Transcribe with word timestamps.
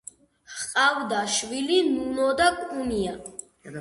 ჰყავდა 0.53 1.19
შვილი 1.35 1.77
ნუნო 1.91 2.27
და 2.41 2.49
კუნია. 2.63 3.15